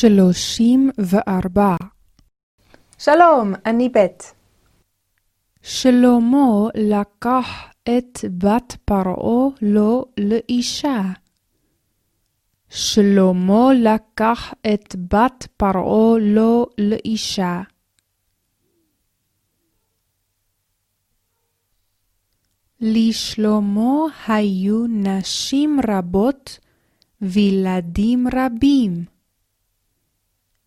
שלושים 0.00 0.90
וארבע. 0.98 1.76
שלום, 2.98 3.52
אני 3.66 3.88
בית. 3.88 4.34
שלמה 5.62 6.68
לקח 6.74 7.46
את 7.82 8.18
בת 8.38 8.76
פרעה 8.84 9.48
לו 9.62 10.04
לאישה. 10.20 11.02
שלמה 12.68 13.68
לקח 13.74 14.54
את 14.74 14.96
בת 14.96 15.46
פרעה 15.56 16.18
לו 16.20 16.66
לאישה. 16.78 17.60
לשלמה 22.80 23.96
היו 24.28 24.86
נשים 24.86 25.80
רבות 25.88 26.58
וילדים 27.22 28.26
רבים. 28.32 29.19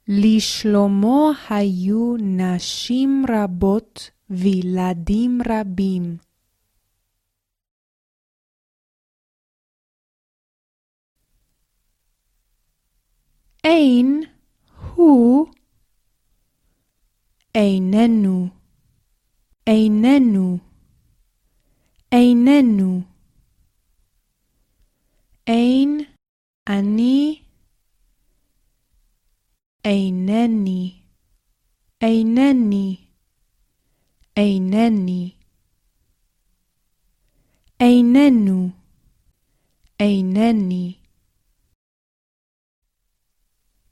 לשלמה 0.08 1.32
היו 1.50 2.16
נשים 2.20 3.26
רבות 3.30 4.10
וילדים 4.30 5.40
רבים. 5.50 6.18
אין 13.64 14.24
הוא 14.96 15.48
איננו, 17.56 18.48
איננו, 19.68 20.58
איננו. 22.12 23.02
אין 25.48 26.00
אני 26.70 27.43
אינני, 29.86 31.02
אינני, 32.02 32.98
אינני. 34.38 35.32
איננו, 37.80 38.70
אינני. 40.00 40.94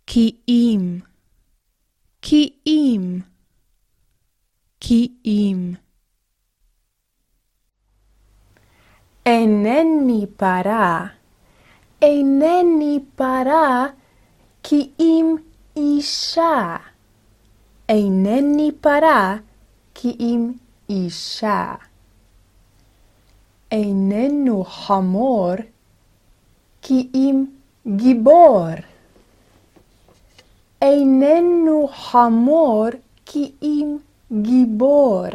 כי 0.08 0.36
אם, 0.47 1.00
כי 2.22 2.53
אם, 2.67 3.19
כי 4.80 5.14
אם. 5.25 5.73
אינני 9.25 10.25
פרה, 10.38 11.08
אינני 12.02 13.00
פרה, 13.16 13.86
כי 14.64 14.92
אם 15.00 15.36
אישה. 15.81 16.77
אינני 17.89 18.71
פרה, 18.81 19.35
כי 19.93 20.17
אם 20.19 20.51
אישה. 20.89 21.75
איננו 23.71 24.63
חמור, 24.63 25.53
כי 26.81 27.09
אם 27.13 27.45
גיבור. 27.88 28.67
איננו 30.81 31.88
חמור, 31.88 32.88
כי 33.25 33.51
אם 33.61 33.97
גיבור. 34.41 35.25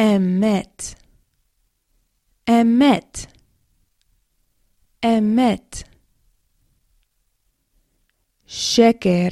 אמת, 0.00 1.03
אמת, 2.50 3.18
אמת. 5.04 5.94
שקר, 8.46 9.28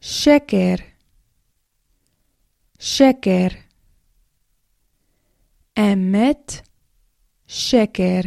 שקר, 0.00 0.74
שקר. 2.78 3.46
אמת, 5.78 6.52
שקר. 7.46 8.20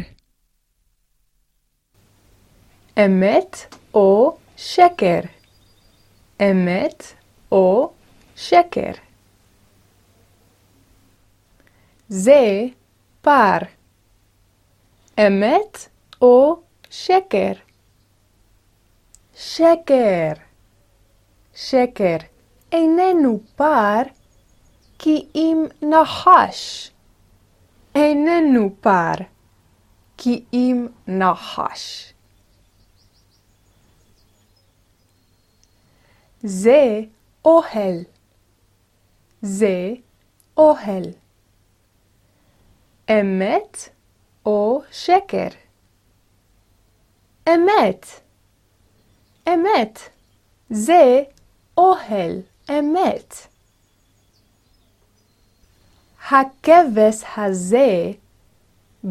אמת 2.98 3.56
או 3.94 4.38
שקר. 4.56 5.20
אמת 6.42 7.02
או 7.52 7.92
שקר. 8.36 8.92
זה 12.08 12.66
פר. 13.20 13.58
אמת 15.18 15.88
או 16.22 16.60
שקר. 16.90 17.52
שקר. 19.34 20.32
שקר. 21.54 22.16
איננו 22.72 23.40
פר, 23.56 24.02
כי 24.98 25.26
אם 25.34 25.64
נחש. 25.82 26.90
איננו 27.94 28.70
פר, 28.80 29.14
כי 30.16 30.44
אם 30.52 30.86
נחש. 31.08 32.12
זה 36.42 37.00
אוהל. 37.44 38.04
זה 39.42 39.92
אוהל. 40.56 41.04
אמת 43.10 43.88
או 44.46 44.82
שקר? 44.92 45.48
אמת. 47.48 48.06
אמת. 49.48 49.98
זה 50.70 51.22
אוהל 51.76 52.40
אמת. 52.70 53.34
הכבש 56.30 57.24
הזה 57.36 58.10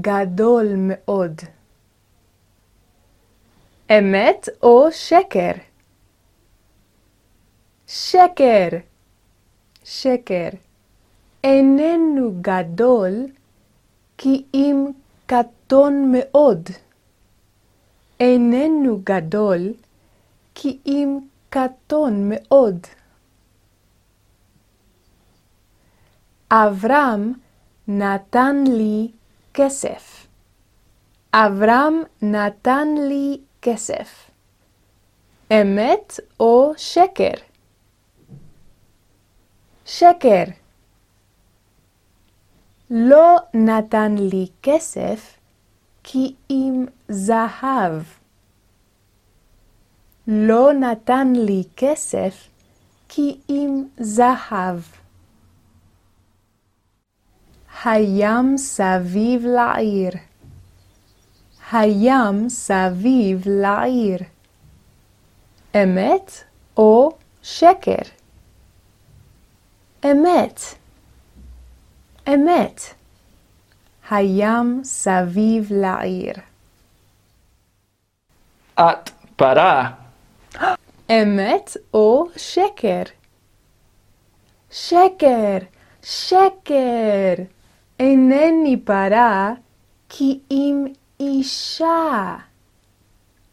גדול 0.02 0.68
מאוד. 0.78 1.42
אמת 3.92 4.50
או 4.64 4.92
שקר? 4.92 5.52
שקר. 7.88 8.68
שקר. 9.84 10.50
איננו 11.44 12.32
גדול 12.42 13.28
כי 14.18 14.44
אם 14.54 14.86
קטון 15.26 16.12
מאוד. 16.12 16.70
איננו 18.20 19.00
גדול 19.04 19.74
כי 20.56 20.78
אם 20.86 21.20
קטון 21.50 22.30
מאוד. 22.30 22.88
אברהם 26.52 27.34
נתן 27.88 28.64
לי 28.68 29.12
כסף. 29.54 30.28
אברהם 31.34 32.02
נתן 32.22 32.88
לי 33.10 33.42
כסף. 33.62 34.30
אמת 35.52 36.20
או 36.40 36.72
שקר? 36.78 37.32
שקר. 39.86 40.44
לא 42.90 43.38
נתן 43.54 44.16
לי 44.20 44.48
כסף 44.64 45.38
כי 46.04 46.36
אם 46.50 46.86
זהב. 47.10 48.04
לא 50.28 50.74
נתן 50.74 51.34
לי 51.36 51.64
כסף 51.78 52.48
כי 53.10 53.38
אם 53.50 53.84
זהב. 54.00 54.80
הים 57.84 58.58
סביב 58.58 59.46
לעיר. 59.46 60.12
הים 61.72 62.50
סביב 62.50 63.42
לעיר. 63.46 64.20
אמת 65.76 66.32
או 66.78 67.10
שקר? 67.42 68.02
אמת. 70.06 70.60
אמת. 72.34 72.82
הים 74.10 74.82
סביב 74.84 75.68
לעיר. 75.72 76.34
את 78.80 79.10
פרה. 79.36 79.92
אמת 81.10 81.78
או 81.94 82.26
שקר? 82.38 83.02
שקר, 84.72 85.58
שקר. 86.04 87.34
אינני 88.00 88.78
פרה, 88.86 89.52
כי 90.10 90.40
אם 90.52 90.86
אישה. 91.20 92.36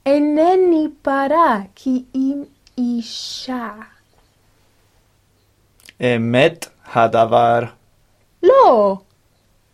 אינני 0.07 0.87
פרה, 1.03 1.59
כי 1.75 2.05
אם 2.15 2.43
אישה. 2.79 3.71
אמת 6.01 6.67
הדבר. 6.95 7.61
לא, 8.45 8.97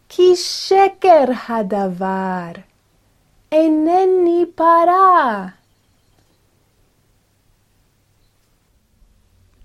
כי 0.09 0.37
שקר 0.37 1.25
הדבר. 1.49 2.53
אינני 3.53 4.45
פרה. 4.55 5.47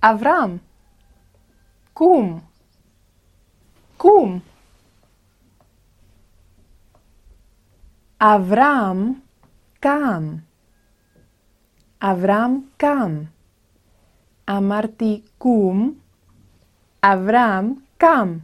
אברהם, 0.02 0.57
קום, 1.94 2.40
קום. 3.98 4.40
אברהם 8.19 9.13
קם. 9.80 10.36
אברהם 12.02 12.62
קם. 12.78 13.24
אמרתי 14.50 15.22
קום, 15.38 15.94
אברהם 17.04 17.74
קם. 17.98 18.38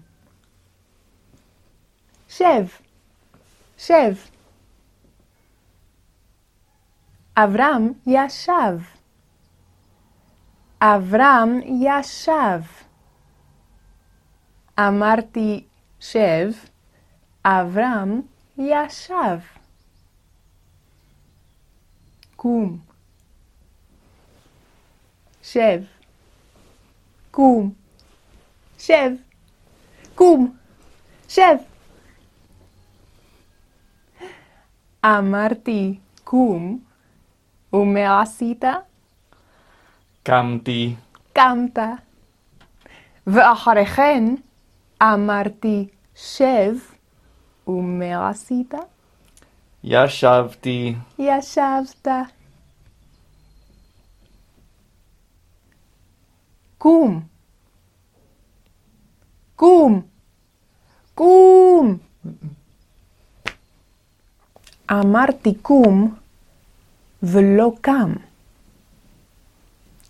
שב, 2.31 2.65
שב. 3.77 4.13
אברהם 7.37 7.93
ישב. 8.07 8.77
אברהם 10.81 11.59
ישב. 11.81 12.61
אמרתי 14.79 15.63
שב, 15.99 16.51
אברהם 17.45 18.21
ישב. 18.57 19.39
קום. 22.35 22.79
שב. 25.43 25.81
קום. 27.31 27.73
שב. 28.77 29.11
קום. 30.15 30.57
שב. 31.29 31.70
אמרתי 35.05 35.99
קום, 36.23 36.79
ומה 37.73 38.21
עשית? 38.21 38.63
קמתי, 40.23 40.95
קמת. 41.33 41.79
ואחרי 43.27 43.85
כן 43.85 44.23
אמרתי 45.01 45.87
שב, 46.15 46.73
ומה 47.67 48.29
עשית? 48.29 48.73
ישבתי, 49.83 50.95
ישבת. 51.19 52.07
קום. 56.77 57.21
קום. 59.55 60.01
קום. 61.15 61.97
אמרתי 64.91 65.53
קום 65.61 66.15
ולא 67.23 67.71
קם. 67.81 68.13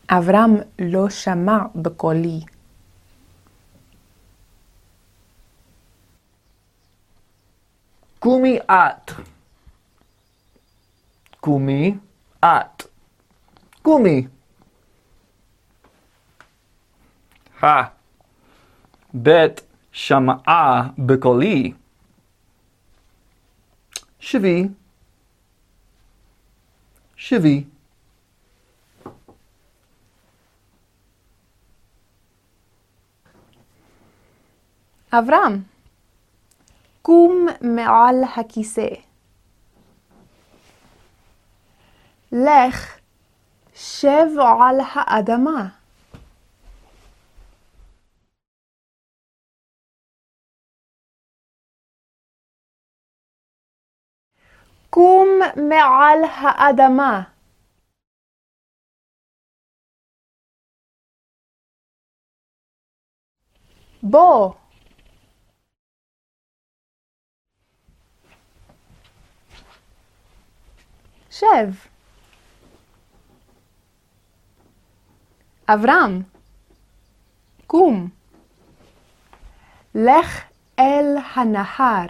אברהם 0.09 0.55
לא 0.79 1.09
שמע 1.09 1.57
בקולי. 1.75 2.39
קומי 8.19 8.59
את. 8.59 9.11
קומי 11.39 11.95
את. 12.39 12.83
קומי. 13.81 14.27
הא. 17.61 17.83
בית 19.13 19.61
שמעה 19.91 20.89
בקולי. 20.97 21.73
שבי. 24.21 24.67
שבי. 27.15 27.63
אברהם, 35.13 35.61
קום 37.01 37.47
מעל 37.61 38.15
הכיסא. 38.37 38.87
לך, 42.31 42.99
שב 43.75 44.27
על 44.59 44.79
האדמה. 44.93 45.80
קום 54.93 55.27
מעל 55.69 56.23
האדמה. 56.23 57.23
בוא. 64.03 64.53
שב. 71.29 71.45
אברהם, 75.67 76.23
קום. 77.67 78.09
לך 79.95 80.41
אל 80.79 81.17
הנהר. 81.35 82.07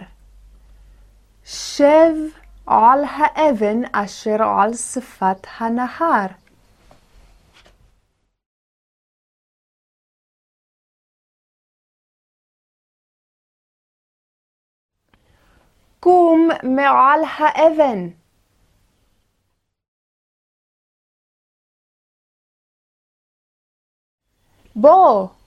שב 1.44 2.41
על 2.66 3.04
האבן 3.04 3.80
אשר 3.92 4.42
על 4.42 4.74
שפת 4.74 5.46
הנהר. 5.58 6.26
קום 16.00 16.48
מעל 16.62 17.20
האבן. 17.38 18.08
בוא. 24.76 25.41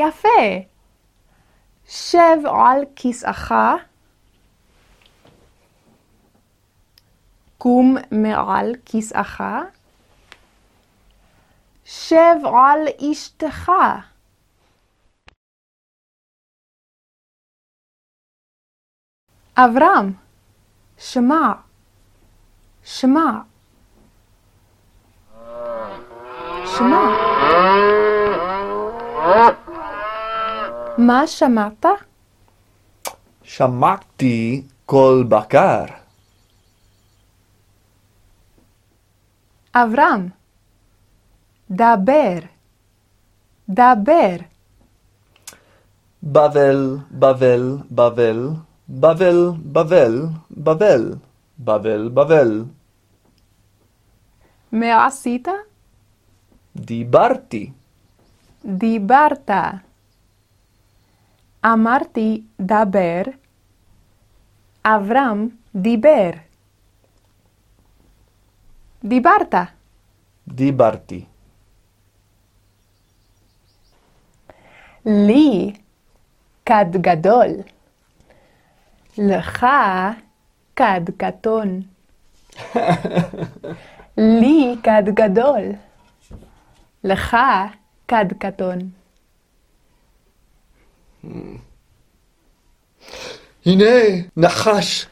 יפה. 0.00 0.70
שב 1.86 2.38
על 2.46 2.84
כיסאך. 2.96 3.52
קום 7.58 7.96
מעל 8.10 8.74
כיסאך. 8.84 9.42
שב 11.84 12.36
על 12.44 13.10
אשתך. 13.12 13.72
אברהם, 19.56 20.12
שמע, 20.98 21.52
שמע. 22.84 23.40
שמע. 26.66 27.19
מה 31.06 31.26
שמעת? 31.26 31.86
שמעתי 33.42 34.62
קול 34.86 35.24
בקר. 35.28 35.84
אברהם, 39.74 40.28
דבר, 41.70 42.38
דבר. 43.68 44.36
בבל, 46.22 46.96
בבל, 47.10 47.76
בבל, 47.90 48.48
בבל, 48.88 49.50
בבל, 49.72 50.22
בבל, 50.50 51.14
בבל, 51.58 52.08
בבל. 52.08 52.64
מה 54.72 55.06
עשית? 55.06 55.48
דיברתי. 56.76 57.70
דיברת. 58.64 59.50
אמרתי 61.64 62.42
דבר, 62.60 63.22
אברהם 64.84 65.48
דיבר. 65.74 66.30
דיברת. 69.04 69.54
דיברתי. 70.48 71.24
לי 75.06 75.72
כד 76.66 76.90
גדול. 76.92 77.48
לך 79.18 79.66
כד 80.76 81.10
קטון. 81.16 81.80
לי 84.40 84.76
כד 84.82 85.04
גדול. 85.08 85.62
לך 87.04 87.36
כד 88.08 88.26
קטון. 88.38 88.78
הנה 93.66 93.84
נחש 94.36 95.06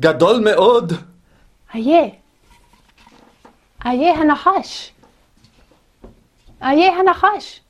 גדול 0.00 0.40
מאוד. 0.44 0.92
איה. 1.74 2.08
איה 3.86 4.14
הנחש. 4.14 4.92
איה 6.62 6.92
הנחש. 6.92 7.60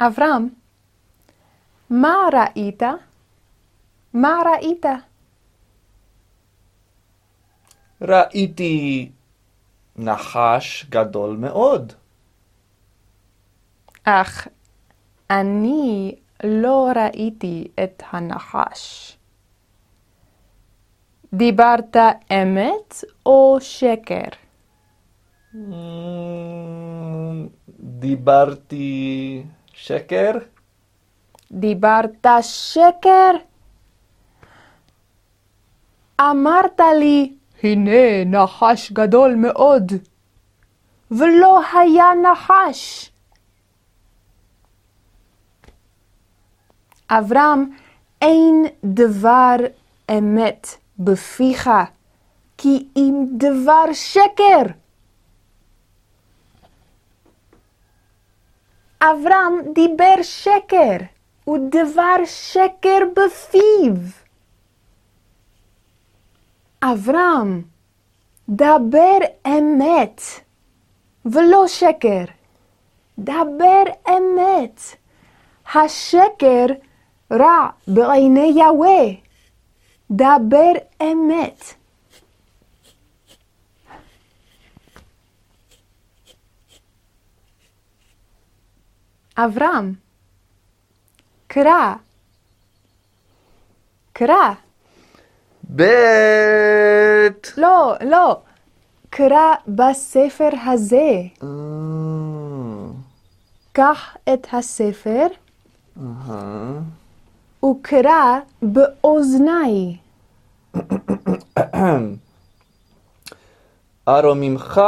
אברהם, 0.00 0.48
מה 1.90 2.14
ראית? 2.32 2.82
מה 4.14 4.38
ראית? 4.46 4.86
ראיתי 8.02 9.10
נחש 9.96 10.86
גדול 10.88 11.36
מאוד. 11.36 11.92
אך 14.04 14.48
אני 15.30 16.14
לא 16.44 16.88
ראיתי 16.96 17.68
את 17.84 18.02
הנחש. 18.10 19.16
דיברת 21.34 21.96
אמת 22.32 23.04
או 23.26 23.56
שקר? 23.60 24.28
Mm, 25.54 25.58
דיברתי 27.80 29.42
שקר? 29.74 30.32
דיברת 31.52 32.26
שקר? 32.40 33.30
אמרת 36.20 36.80
לי, 36.98 37.34
הנה 37.62 38.24
נחש 38.26 38.92
גדול 38.92 39.34
מאוד, 39.34 39.92
ולא 41.10 41.60
היה 41.74 42.06
נחש. 42.32 43.11
אברהם, 47.18 47.70
אין 48.22 48.66
דבר 48.84 49.56
אמת 50.10 50.66
בפיך, 50.98 51.70
כי 52.58 52.88
אם 52.96 53.26
דבר 53.32 53.92
שקר. 53.92 54.62
אברהם 59.00 59.72
דיבר 59.74 60.22
שקר, 60.22 60.96
ודבר 61.48 62.24
שקר 62.24 62.98
בפיו. 63.16 63.96
אברהם, 66.82 67.62
דבר 68.48 69.18
אמת, 69.46 70.20
ולא 71.24 71.66
שקר. 71.66 72.24
דבר 73.18 73.82
אמת. 74.08 74.80
השקר 75.74 76.66
רע 77.32 77.68
בעיני 77.88 78.52
יהוה. 78.56 79.04
דבר 80.10 80.72
אמת. 81.02 81.74
אברהם, 89.36 89.94
קרא, 91.46 91.94
קרא, 94.12 94.52
בית. 95.62 97.52
לא, 97.56 97.94
לא, 98.04 98.40
קרא 99.10 99.54
בספר 99.68 100.48
הזה. 100.66 101.22
אה, 101.42 101.48
קח 103.72 104.16
את 104.34 104.46
הספר 104.52 105.26
אהה. 105.96 107.01
וקרא 107.72 108.38
באוזני. 108.62 109.96
ארוממך 114.08 114.80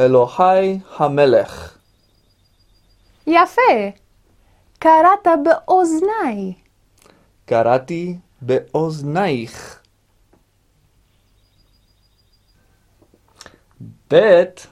אלוהי 0.00 0.78
המלך. 0.98 1.78
יפה, 3.26 3.72
קראת 4.78 5.26
באוזני. 5.44 6.54
קראתי 7.44 8.16
באוזנייך. 8.40 9.82
בית 14.10 14.66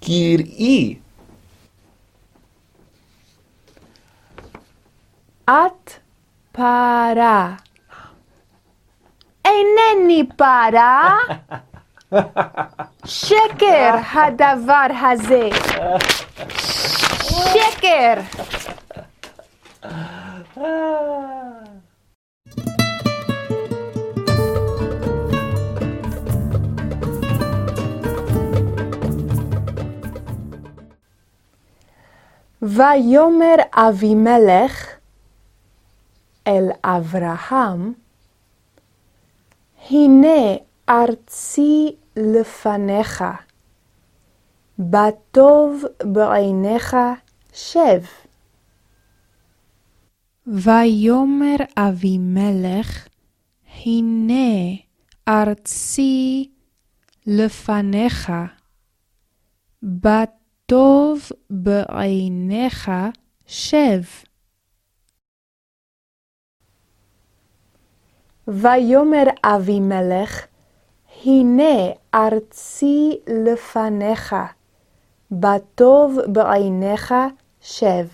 קראי 0.00 0.98
את 5.50 5.90
פרה. 6.52 7.54
אינני 9.44 10.28
פרה. 10.36 11.18
שקר 13.04 13.94
הדבר 14.14 14.86
הזה. 15.00 15.48
שקר. 17.28 18.14
ויאמר 32.62 33.56
אבימלך 33.74 34.95
אל 36.46 36.68
אברהם, 36.84 37.92
הנה 39.90 40.56
ארצי 40.88 41.96
לפניך, 42.16 43.24
בטוב 44.78 45.82
בעיניך 46.02 46.96
שב. 47.52 48.02
ויאמר 50.46 51.56
אבימלך, 51.76 53.08
הנה 53.84 54.76
ארצי 55.28 56.50
לפניך, 57.26 58.32
בטוב 59.82 61.28
בעיניך 61.50 62.90
שב. 63.46 64.02
ויאמר 68.48 69.24
אבימלך, 69.44 70.46
הנה 71.24 71.90
ארצי 72.14 73.18
לפניך, 73.26 74.36
בטוב 75.30 76.18
בעיניך 76.26 77.14
שב. 77.60 78.06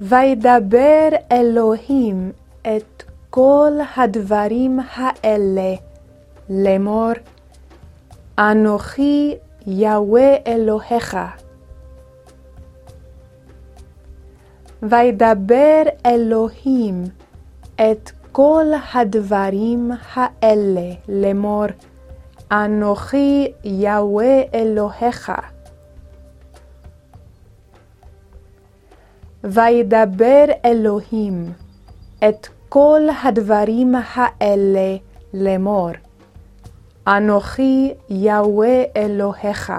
וידבר 0.00 1.08
אלוהים 1.32 2.32
את 2.62 3.02
כל 3.30 3.72
הדברים 3.96 4.80
האלה 4.92 5.87
לאמור, 6.50 7.12
אנוכי 8.38 9.36
יהוה 9.66 10.36
אלוהיך. 10.46 11.16
וידבר 14.82 15.82
אלוהים 16.06 17.04
את 17.74 18.10
כל 18.32 18.66
הדברים 18.94 19.90
האלה 20.14 20.90
לאמור, 21.08 21.66
אנוכי 22.52 23.52
יהוה 23.64 24.42
אלוהיך. 24.54 25.32
וידבר 29.44 30.44
אלוהים 30.64 31.52
את 32.28 32.48
כל 32.68 33.00
הדברים 33.24 33.94
האלה 34.14 34.96
לאמור, 35.34 35.90
אנוכי 37.16 37.94
יהוה 38.08 38.82
אלוהיך. 38.96 39.72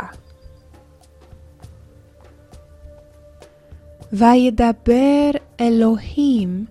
וידבר 4.13 5.31
אלוהים 5.59 6.65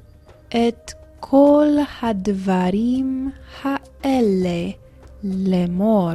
את 0.49 0.93
כל 1.21 1.69
הדברים 2.03 3.31
האלה 3.63 4.71
לאמור. 5.25 6.13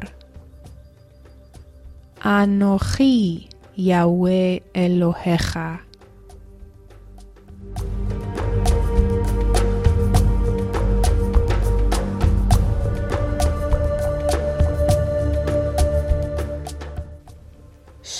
אנוכי 2.26 3.48
יהוה 3.78 4.32
אלוהיך. 4.76 5.60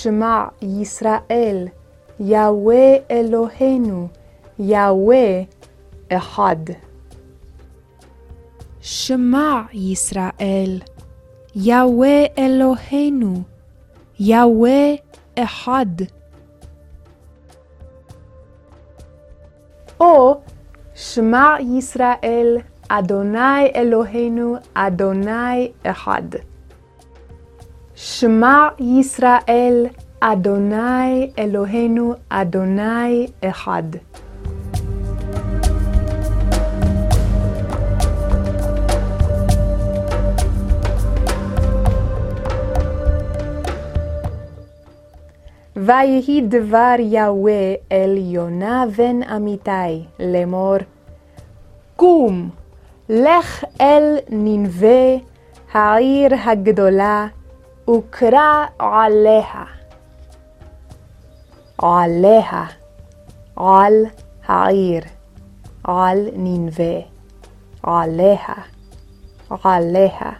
שמע 0.04 0.44
ישראל, 0.62 1.68
יהוה 2.20 2.96
אלוהינו, 3.10 4.08
יהוה 4.58 5.42
אחד. 6.08 6.56
שמע 8.80 9.62
ישראל, 9.72 10.80
יהוה 11.54 12.24
אלוהינו, 12.38 13.42
יהוה 14.18 14.94
אחד. 15.38 15.86
או 20.00 20.40
שמע 20.94 21.56
ישראל, 21.78 22.58
אדוני 22.88 23.66
אלוהינו, 23.74 24.56
אדוני 24.74 25.72
אחד. 25.86 26.53
שמע 27.96 28.68
ישראל, 28.78 29.86
אדוני 30.20 31.30
אלוהינו, 31.38 32.14
אדוני 32.28 33.26
אחד. 33.44 33.82
ויהי 45.76 46.40
דבר 46.48 46.94
יהוה 46.98 47.74
אל 47.92 48.16
יונה 48.16 48.84
בן 48.96 49.22
אמיתי 49.22 50.04
לאמור, 50.18 50.76
קום, 51.96 52.50
לך 53.08 53.64
אל 53.80 54.16
ננבה, 54.28 55.16
העיר 55.72 56.34
הגדולה, 56.44 57.26
וקרא 57.88 58.66
עליה. 58.78 59.64
עליה, 61.78 62.64
על 63.56 64.04
העיר, 64.46 65.02
על 65.84 66.28
ננבה, 66.32 67.00
עליה, 67.82 68.54
עליה. 69.62 70.32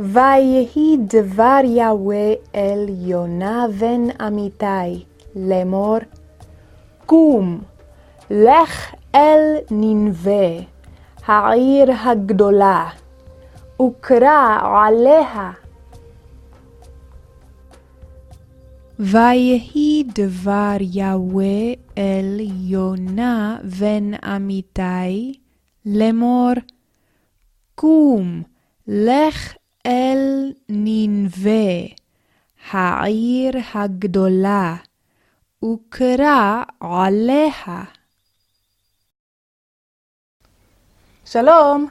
ויהי 0.00 0.96
דבר 1.00 1.60
יהוה 1.64 2.32
אל 2.54 2.86
יונה 2.88 3.66
בן 3.78 4.26
אמיתי 4.26 5.04
לאמור, 5.36 5.98
קום, 7.06 7.60
לך 8.30 8.94
אל 9.14 9.56
ננבה, 9.70 10.62
העיר 11.26 11.92
הגדולה, 12.04 12.88
וקרא 13.82 14.58
עליה. 14.86 15.52
ויהי 18.98 20.04
דבר 20.14 20.76
יהוה 20.80 21.72
אל 21.98 22.40
יונה 22.40 23.58
בן 23.78 24.14
אמיתי 24.36 25.38
לאמור, 25.86 26.52
קום, 27.74 28.42
לך 28.86 29.54
אל 29.86 30.52
ננבה, 30.68 31.86
העיר 32.70 33.52
הגדולה, 33.74 34.76
וקרא 35.64 36.62
עליה. 36.80 37.84
שלום, 41.24 41.88